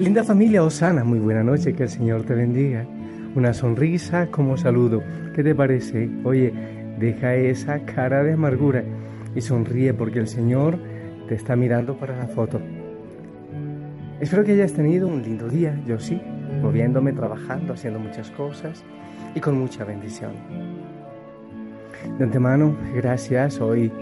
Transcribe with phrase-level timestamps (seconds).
[0.00, 2.86] Linda familia Osana, muy buena noche, que el Señor te bendiga.
[3.34, 5.02] Una sonrisa como saludo.
[5.36, 6.08] ¿Qué te parece?
[6.24, 6.54] Oye,
[6.98, 8.82] deja esa cara de amargura
[9.34, 10.78] y sonríe porque el Señor
[11.28, 12.62] te está mirando para la foto.
[14.20, 16.18] Espero que hayas tenido un lindo día, yo sí,
[16.62, 18.82] moviéndome, trabajando, haciendo muchas cosas
[19.34, 20.32] y con mucha bendición.
[22.16, 23.60] De antemano, gracias.
[23.60, 23.92] Hoy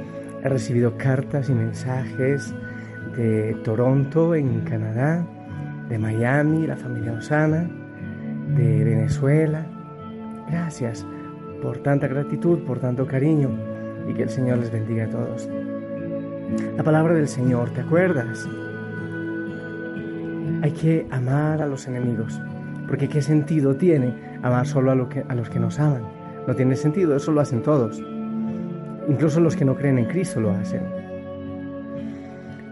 [0.44, 2.54] he recibido cartas y mensajes
[3.16, 5.26] de Toronto, en Canadá,
[5.88, 7.68] de Miami, la familia Osana,
[8.56, 9.66] de Venezuela.
[10.50, 11.06] Gracias
[11.62, 13.50] por tanta gratitud, por tanto cariño
[14.08, 15.48] y que el Señor les bendiga a todos.
[16.76, 18.48] La palabra del Señor, ¿te acuerdas?
[20.62, 22.40] Hay que amar a los enemigos,
[22.86, 26.02] porque ¿qué sentido tiene amar solo a, a los que nos aman?
[26.46, 28.02] No tiene sentido, eso lo hacen todos.
[29.08, 30.82] Incluso los que no creen en Cristo lo hacen.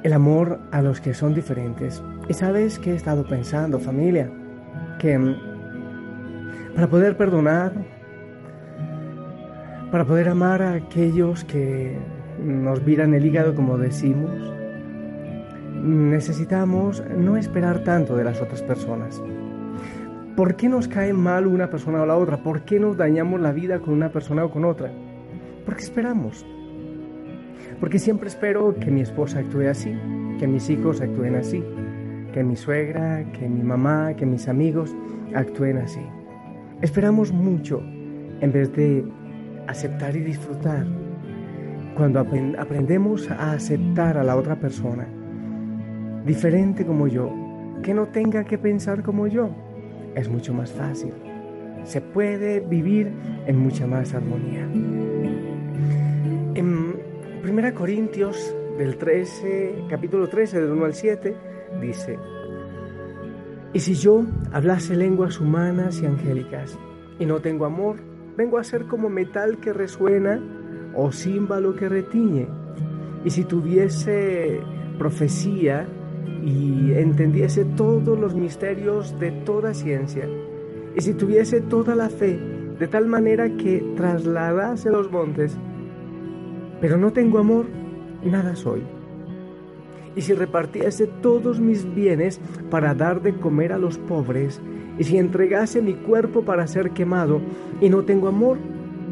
[0.02, 2.02] El amor a los que son diferentes.
[2.28, 4.30] Y sabes que he estado pensando, familia,
[4.98, 5.36] que mm,
[6.74, 7.72] para poder perdonar,
[9.90, 11.96] para poder amar a aquellos que
[12.42, 14.32] nos viran el hígado, como decimos,
[15.82, 19.22] necesitamos no esperar tanto de las otras personas.
[20.34, 22.42] ¿Por qué nos cae mal una persona o la otra?
[22.42, 24.90] ¿Por qué nos dañamos la vida con una persona o con otra?
[25.64, 26.44] Porque esperamos.
[27.80, 29.94] Porque siempre espero que mi esposa actúe así,
[30.38, 31.64] que mis hijos actúen así,
[32.36, 34.94] que mi suegra, que mi mamá, que mis amigos
[35.34, 36.02] actúen así.
[36.82, 37.80] Esperamos mucho
[38.42, 39.06] en vez de
[39.66, 40.84] aceptar y disfrutar.
[41.96, 45.08] Cuando aprendemos a aceptar a la otra persona,
[46.26, 47.32] diferente como yo,
[47.82, 49.48] que no tenga que pensar como yo,
[50.14, 51.14] es mucho más fácil.
[51.84, 53.12] Se puede vivir
[53.46, 54.68] en mucha más armonía.
[56.54, 56.96] En
[57.48, 62.18] 1 Corintios del 13, capítulo 13, del 1 al 7, dice,
[63.72, 66.78] y si yo hablase lenguas humanas y angélicas
[67.18, 67.96] y no tengo amor,
[68.36, 70.40] vengo a ser como metal que resuena
[70.94, 72.48] o címbalo que retiñe.
[73.24, 74.60] Y si tuviese
[74.98, 75.86] profecía
[76.42, 80.26] y entendiese todos los misterios de toda ciencia,
[80.94, 82.38] y si tuviese toda la fe,
[82.78, 85.54] de tal manera que trasladase los montes,
[86.80, 87.66] pero no tengo amor,
[88.24, 88.95] nada soy.
[90.16, 92.40] Y si repartiese todos mis bienes
[92.70, 94.60] para dar de comer a los pobres,
[94.98, 97.40] y si entregase mi cuerpo para ser quemado
[97.80, 98.58] y no tengo amor,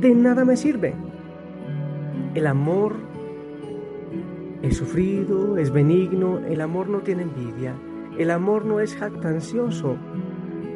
[0.00, 0.94] de nada me sirve.
[2.34, 2.96] El amor
[4.62, 7.74] es sufrido, es benigno, el amor no tiene envidia,
[8.18, 9.96] el amor no es jactancioso,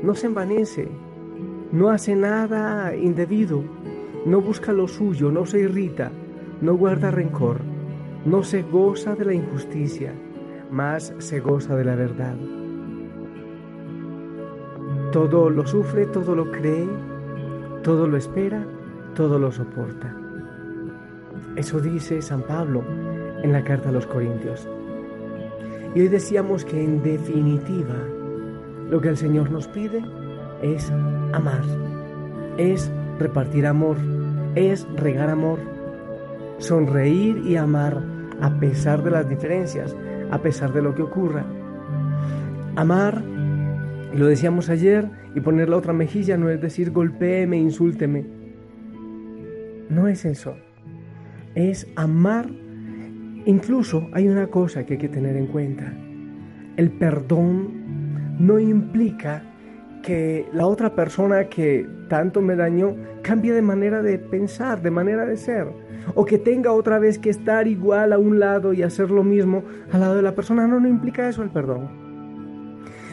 [0.03, 0.89] no se envanece,
[1.73, 3.65] no hace nada indebido,
[4.27, 6.13] no busca lo suyo, no se irrita,
[6.61, 7.61] no guarda rencor,
[8.29, 10.13] no se goza de la injusticia,
[10.71, 12.37] más se goza de la verdad.
[15.13, 16.87] Todo lo sufre, todo lo cree,
[17.83, 18.67] todo lo espera,
[19.15, 20.15] todo lo soporta.
[21.57, 22.85] Eso dice San Pablo
[23.43, 24.69] en la carta a los Corintios.
[25.95, 27.97] Y hoy decíamos que en definitiva
[28.91, 30.05] lo que el Señor nos pide
[30.61, 30.91] es
[31.33, 31.65] amar,
[32.59, 33.97] es repartir amor,
[34.55, 35.59] es regar amor,
[36.59, 39.97] sonreír y amar a pesar de las diferencias,
[40.31, 41.45] a pesar de lo que ocurra.
[42.77, 43.23] Amar
[44.13, 48.25] y lo decíamos ayer, y poner la otra mejilla no es decir golpéeme, insúlteme.
[49.91, 50.57] No es eso.
[51.55, 52.49] Es amar.
[53.45, 55.93] Incluso hay una cosa que hay que tener en cuenta.
[56.77, 59.43] El perdón no implica
[60.03, 62.97] que la otra persona que tanto me dañó
[63.29, 65.67] cambie de manera de pensar, de manera de ser,
[66.15, 69.65] o que tenga otra vez que estar igual a un lado y hacer lo mismo
[69.93, 70.67] al lado de la persona.
[70.67, 71.91] No, no implica eso el perdón.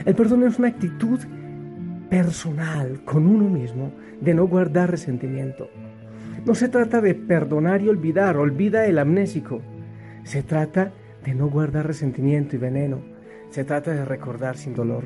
[0.05, 1.19] El perdón es una actitud
[2.09, 5.67] personal con uno mismo de no guardar resentimiento.
[6.45, 9.61] No se trata de perdonar y olvidar, olvida el amnésico.
[10.23, 10.93] Se trata
[11.25, 13.01] de no guardar resentimiento y veneno.
[13.49, 15.03] Se trata de recordar sin dolor.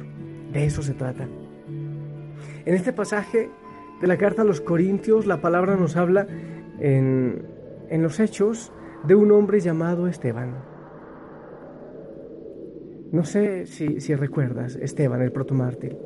[0.54, 1.28] De eso se trata.
[2.64, 3.50] En este pasaje
[4.02, 6.28] de la carta a los Corintios, la palabra nos habla
[6.80, 7.46] en,
[7.90, 8.72] en los hechos
[9.04, 10.70] de un hombre llamado Esteban.
[13.12, 15.98] No sé si, recuerdas, Esteban, el protomártir,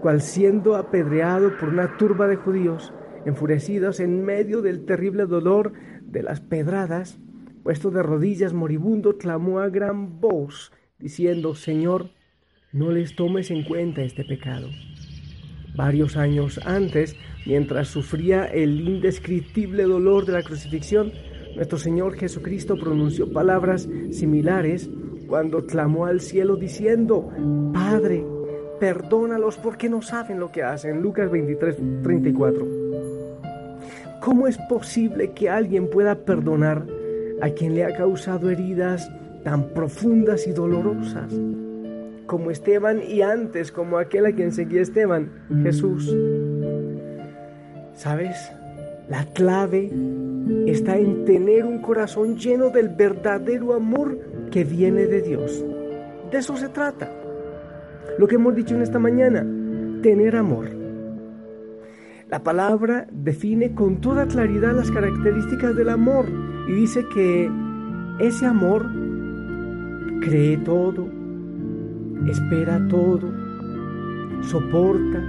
[0.00, 2.92] cual siendo apedreado por una turba de judíos,
[3.24, 7.20] enfurecidos en medio del terrible dolor de las pedradas,
[7.62, 12.10] puesto de rodillas moribundo, clamó a gran voz, diciendo, Señor,
[12.72, 14.68] no les tomes en cuenta este pecado.
[15.74, 17.16] Varios años antes,
[17.46, 21.12] mientras sufría el indescriptible dolor de la crucifixión,
[21.56, 24.90] nuestro Señor Jesucristo pronunció palabras similares
[25.26, 27.30] cuando clamó al cielo diciendo,
[27.72, 28.24] Padre,
[28.80, 31.00] perdónalos porque no saben lo que hacen.
[31.00, 32.66] Lucas 23, 34.
[34.20, 36.86] ¿Cómo es posible que alguien pueda perdonar
[37.40, 39.10] a quien le ha causado heridas
[39.42, 41.32] tan profundas y dolorosas?
[42.26, 45.30] Como Esteban y antes como aquel a quien seguía Esteban,
[45.62, 46.14] Jesús.
[47.94, 48.36] ¿Sabes?
[49.08, 49.90] La clave
[50.66, 54.18] está en tener un corazón lleno del verdadero amor
[54.50, 55.64] que viene de Dios.
[56.30, 57.10] De eso se trata.
[58.18, 59.46] Lo que hemos dicho en esta mañana,
[60.02, 60.68] tener amor.
[62.28, 66.26] La palabra define con toda claridad las características del amor
[66.66, 67.50] y dice que
[68.18, 68.90] ese amor
[70.20, 71.08] cree todo,
[72.28, 73.32] espera todo,
[74.42, 75.22] soporta.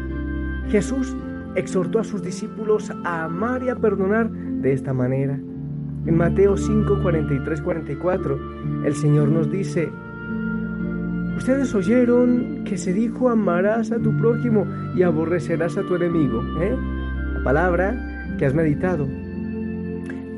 [0.70, 1.16] Jesús
[1.56, 5.40] exhortó a sus discípulos a amar y a perdonar de esta manera.
[6.06, 8.40] En Mateo 5, 43, 44,
[8.86, 9.90] el Señor nos dice,
[11.38, 16.42] Ustedes oyeron que se dijo amarás a tu prójimo y aborrecerás a tu enemigo.
[16.62, 16.78] ¿eh?
[17.34, 19.08] La palabra que has meditado.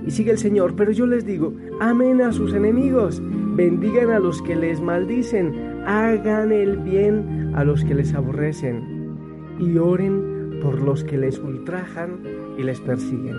[0.05, 3.21] Y sigue el Señor, pero yo les digo, amen a sus enemigos,
[3.55, 5.53] bendigan a los que les maldicen,
[5.85, 9.17] hagan el bien a los que les aborrecen
[9.59, 12.19] y oren por los que les ultrajan
[12.57, 13.35] y les persiguen.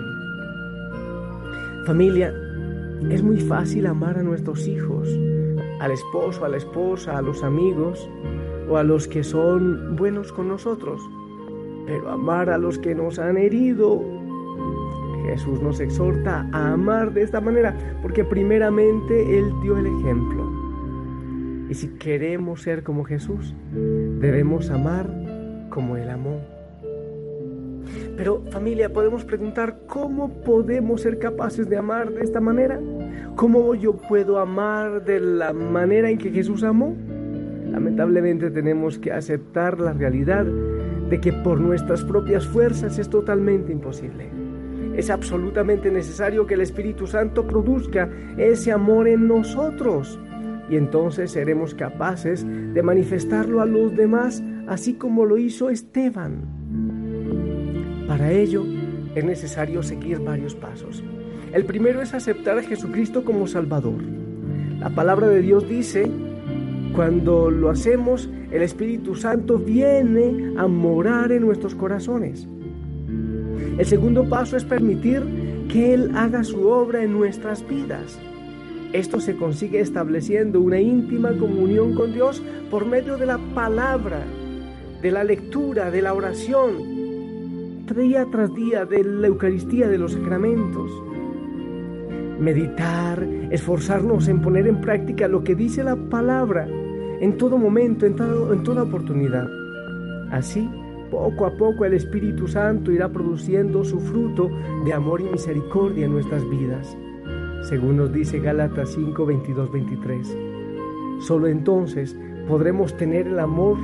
[1.85, 2.33] Familia,
[3.09, 5.07] es muy fácil amar a nuestros hijos,
[5.79, 8.09] al esposo, a la esposa, a los amigos
[8.69, 11.01] o a los que son buenos con nosotros.
[11.85, 14.03] Pero amar a los que nos han herido,
[15.25, 20.66] Jesús nos exhorta a amar de esta manera, porque primeramente Él dio el ejemplo.
[21.69, 25.09] Y si queremos ser como Jesús, debemos amar
[25.69, 26.39] como Él amó.
[28.15, 32.79] Pero familia, podemos preguntar, ¿cómo podemos ser capaces de amar de esta manera?
[33.35, 36.95] ¿Cómo yo puedo amar de la manera en que Jesús amó?
[37.69, 44.29] Lamentablemente tenemos que aceptar la realidad de que por nuestras propias fuerzas es totalmente imposible.
[44.95, 50.19] Es absolutamente necesario que el Espíritu Santo produzca ese amor en nosotros
[50.69, 56.41] y entonces seremos capaces de manifestarlo a los demás así como lo hizo Esteban.
[58.07, 58.63] Para ello
[59.15, 61.03] es necesario seguir varios pasos.
[61.53, 64.03] El primero es aceptar a Jesucristo como Salvador.
[64.79, 66.09] La palabra de Dios dice,
[66.93, 72.47] cuando lo hacemos, el Espíritu Santo viene a morar en nuestros corazones.
[73.77, 75.23] El segundo paso es permitir
[75.71, 78.19] que Él haga su obra en nuestras vidas.
[78.93, 82.41] Esto se consigue estableciendo una íntima comunión con Dios
[82.71, 84.23] por medio de la palabra,
[85.01, 90.91] de la lectura, de la oración, día tras día, de la Eucaristía, de los sacramentos
[92.39, 96.67] meditar, esforzarnos en poner en práctica lo que dice la palabra
[97.19, 99.47] en todo momento, en, en toda oportunidad.
[100.31, 100.69] Así,
[101.09, 104.49] poco a poco el Espíritu Santo irá produciendo su fruto
[104.85, 106.95] de amor y misericordia en nuestras vidas,
[107.63, 110.37] según nos dice Gálatas 5, 22, 23.
[111.19, 112.17] Solo entonces
[112.47, 113.77] podremos tener el amor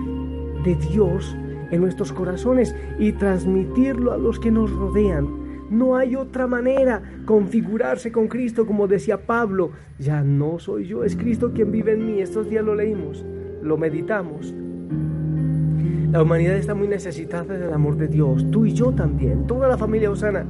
[0.64, 1.36] de Dios
[1.72, 5.44] en nuestros corazones y transmitirlo a los que nos rodean
[5.74, 7.02] no hay otra manera.
[7.26, 9.72] Configurarse con Cristo, como decía Pablo.
[9.98, 12.22] Ya no soy yo, es Cristo quien vive en mí.
[12.22, 13.26] Estos días lo leímos,
[13.62, 14.54] lo meditamos.
[16.12, 18.50] La humanidad está muy necesitada del amor de Dios.
[18.52, 19.48] Tú y yo también.
[19.48, 20.46] Toda la familia Osana.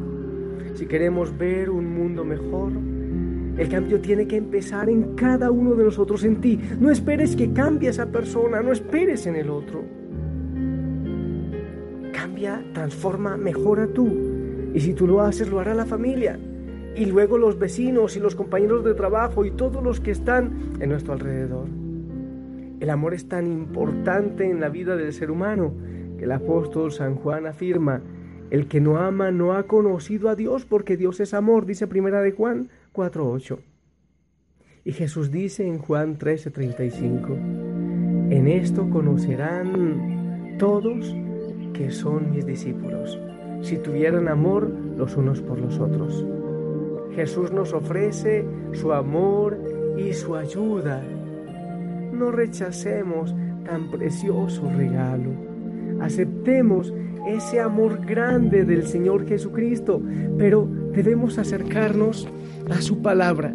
[0.74, 2.74] Si queremos ver un mundo mejor,
[3.58, 6.60] el cambio tiene que empezar en cada uno de nosotros, en ti.
[6.80, 9.84] No esperes que cambie esa persona, no esperes en el otro.
[12.12, 14.10] Cambia, transforma, mejora tú.
[14.74, 16.40] Y si tú lo haces, lo hará la familia.
[16.96, 20.90] Y luego los vecinos y los compañeros de trabajo y todos los que están en
[20.90, 21.68] nuestro alrededor.
[22.80, 25.74] El amor es tan importante en la vida del ser humano
[26.18, 28.02] que el apóstol San Juan afirma,
[28.50, 32.22] el que no ama no ha conocido a Dios porque Dios es amor, dice primera
[32.22, 33.60] de Juan 4.8.
[34.86, 41.16] Y Jesús dice en Juan 13.35, en esto conocerán todos
[41.74, 43.18] que son mis discípulos
[43.64, 46.24] si tuvieran amor los unos por los otros.
[47.16, 49.58] Jesús nos ofrece su amor
[49.98, 51.02] y su ayuda.
[52.12, 53.34] No rechacemos
[53.64, 55.32] tan precioso regalo.
[56.02, 56.94] Aceptemos
[57.28, 60.02] ese amor grande del Señor Jesucristo,
[60.38, 62.28] pero debemos acercarnos
[62.70, 63.54] a su palabra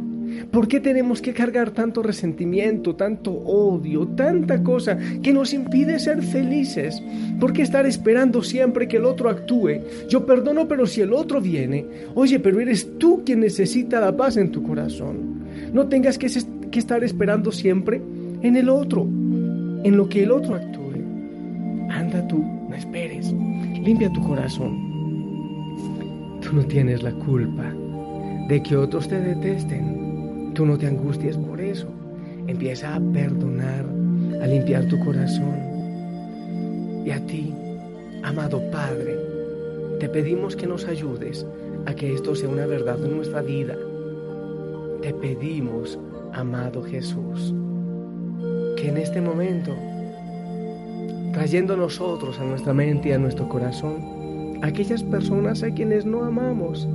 [0.51, 6.23] ¿Por qué tenemos que cargar tanto resentimiento, tanto odio, tanta cosa que nos impide ser
[6.23, 7.03] felices?
[7.41, 9.81] ¿Por qué estar esperando siempre que el otro actúe?
[10.09, 14.37] Yo perdono, pero si el otro viene, oye, pero eres tú quien necesita la paz
[14.37, 15.43] en tu corazón.
[15.73, 16.29] No tengas que,
[16.71, 18.01] que estar esperando siempre
[18.43, 21.03] en el otro, en lo que el otro actúe.
[21.91, 23.33] anda tú, no esperes,
[23.83, 24.88] limpia tu corazón.
[26.49, 27.75] Tú no tienes la culpa
[28.49, 30.53] de que otros te detesten.
[30.55, 31.89] Tú no te angusties por eso.
[32.47, 33.85] Empieza a perdonar,
[34.41, 35.59] a limpiar tu corazón.
[37.05, 37.53] Y a ti,
[38.23, 39.15] amado Padre,
[40.01, 41.45] te pedimos que nos ayudes
[41.85, 43.77] a que esto sea una verdad en nuestra vida.
[45.03, 45.99] Te pedimos,
[46.33, 47.53] amado Jesús,
[48.75, 49.75] que en este momento,
[51.35, 54.18] trayendo nosotros a nuestra mente y a nuestro corazón,
[54.63, 56.89] aquellas personas a quienes no amamos,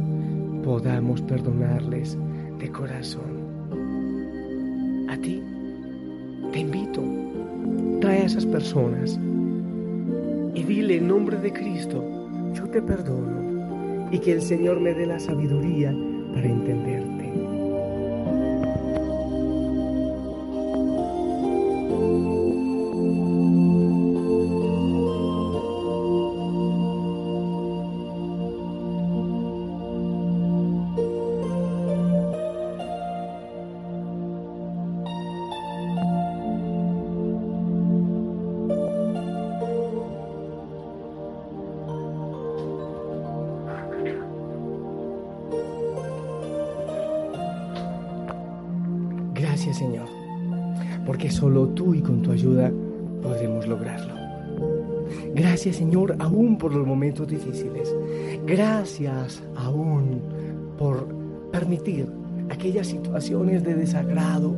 [0.64, 2.18] podamos perdonarles
[2.60, 3.44] de corazón.
[5.10, 5.42] A ti
[6.52, 7.02] te invito,
[8.02, 9.20] trae a esas personas
[10.54, 12.04] y dile en nombre de Cristo,
[12.54, 15.96] yo te perdono y que el Señor me dé la sabiduría
[16.34, 17.13] para entenderte.
[49.54, 50.08] Gracias Señor,
[51.06, 52.72] porque solo tú y con tu ayuda
[53.22, 54.16] podremos lograrlo.
[55.36, 57.94] Gracias Señor aún por los momentos difíciles.
[58.48, 60.24] Gracias aún
[60.76, 61.08] por
[61.52, 62.10] permitir
[62.50, 64.54] aquellas situaciones de desagrado,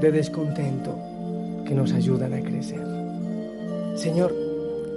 [0.00, 0.98] de descontento
[1.64, 2.84] que nos ayudan a crecer.
[3.94, 4.34] Señor,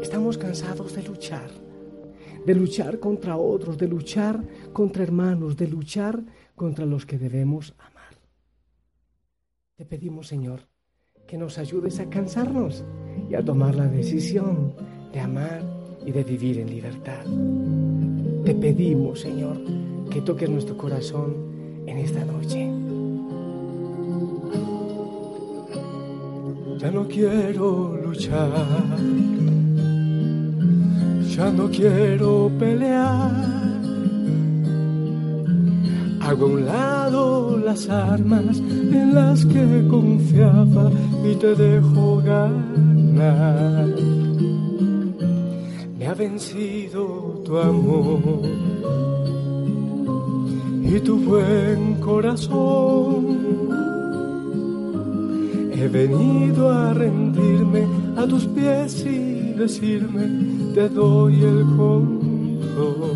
[0.02, 1.52] estamos cansados de luchar,
[2.44, 4.44] de luchar contra otros, de luchar
[4.74, 6.24] contra hermanos, de luchar
[6.56, 7.93] contra los que debemos amar.
[9.76, 10.68] Te pedimos, Señor,
[11.26, 12.84] que nos ayudes a cansarnos
[13.28, 14.76] y a tomar la decisión
[15.12, 15.64] de amar
[16.06, 17.26] y de vivir en libertad.
[18.46, 19.58] Te pedimos, Señor,
[20.12, 22.72] que toques nuestro corazón en esta noche.
[26.78, 28.52] Ya no quiero luchar,
[31.36, 33.63] ya no quiero pelear
[36.26, 40.90] Hago a un lado las armas en las que confiaba
[41.30, 43.88] y te dejo ganar.
[46.00, 48.42] Me ha vencido tu amor
[50.82, 53.38] y tu buen corazón.
[55.74, 63.13] He venido a rendirme a tus pies y decirme, te doy el control.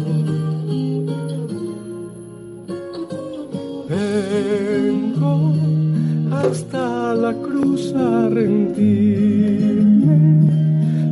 [6.49, 10.03] Hasta la cruz a rendirme.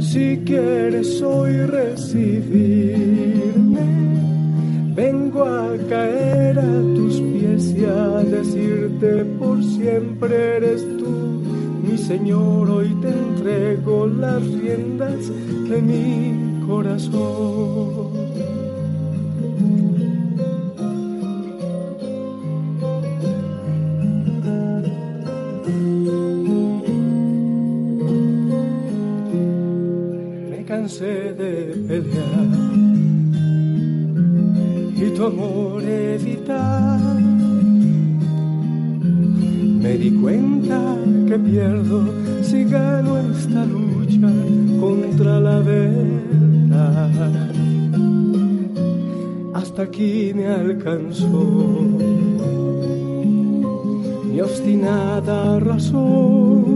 [0.02, 3.36] Si quieres hoy recibirme,
[4.96, 11.42] vengo a caer a tus pies y a decirte por siempre eres tú.
[11.84, 15.30] Mi Señor, hoy te entrego las riendas
[15.70, 18.25] de mi corazón.
[30.68, 32.48] De pelear
[34.96, 37.20] y tu amor evitar.
[39.84, 40.82] Me di cuenta
[41.28, 42.10] que pierdo
[42.42, 44.32] si gano esta lucha
[44.80, 47.52] contra la verdad.
[49.54, 51.30] Hasta aquí me alcanzó
[54.24, 56.75] mi obstinada razón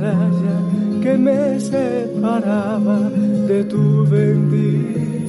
[0.00, 0.56] raya
[1.02, 2.98] que me separaba
[3.48, 5.23] de tu bendición.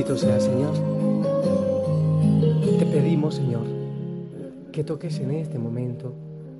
[0.00, 0.72] Bendito sea Señor.
[2.78, 3.66] Te pedimos, Señor,
[4.72, 6.14] que toques en este momento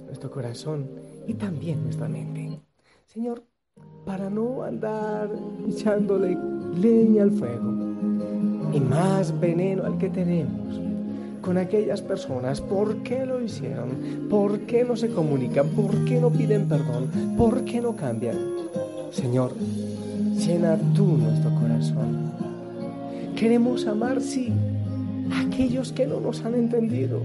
[0.05, 0.91] nuestro corazón
[1.27, 2.61] y también nuestra mente.
[3.07, 3.43] Señor,
[4.05, 5.31] para no andar
[5.67, 6.37] echándole
[6.79, 7.73] leña al fuego
[8.75, 10.79] y más veneno al que tenemos
[11.41, 12.61] con aquellas personas.
[12.61, 14.29] ¿Por qué lo hicieron?
[14.29, 15.69] ¿Por qué no se comunican?
[15.69, 17.09] ¿Por qué no piden perdón?
[17.39, 18.37] ¿Por qué no cambian?
[19.11, 19.55] Señor,
[20.37, 22.30] llena tú nuestro corazón.
[23.41, 24.53] Queremos amar, sí,
[25.33, 27.23] a aquellos que no nos han entendido.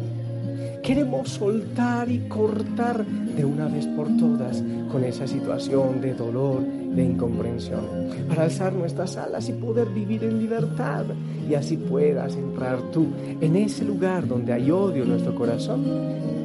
[0.81, 7.03] Queremos soltar y cortar de una vez por todas con esa situación de dolor, de
[7.03, 7.81] incomprensión,
[8.29, 11.03] para alzar nuestras alas y poder vivir en libertad
[11.49, 13.07] y así puedas entrar tú
[13.41, 15.83] en ese lugar donde hay odio en nuestro corazón,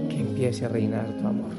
[0.08, 1.52] que empiece a reinar tu amor.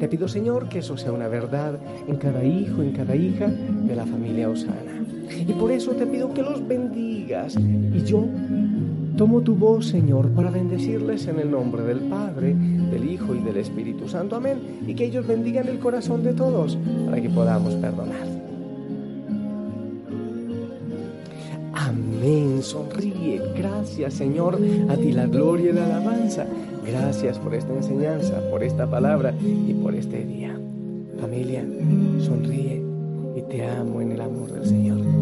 [0.00, 3.94] Te pido Señor que eso sea una verdad en cada hijo, en cada hija de
[3.94, 5.00] la familia Osana.
[5.36, 8.26] Y por eso te pido que los bendigas y yo
[9.20, 13.58] Tomo tu voz, Señor, para bendecirles en el nombre del Padre, del Hijo y del
[13.58, 14.36] Espíritu Santo.
[14.36, 14.58] Amén.
[14.86, 18.26] Y que ellos bendigan el corazón de todos para que podamos perdonar.
[21.74, 22.62] Amén.
[22.62, 23.42] Sonríe.
[23.58, 24.58] Gracias, Señor.
[24.88, 26.46] A ti la gloria y la alabanza.
[26.86, 30.58] Gracias por esta enseñanza, por esta palabra y por este día.
[31.20, 31.62] Familia,
[32.20, 32.82] sonríe
[33.36, 35.19] y te amo en el amor del Señor.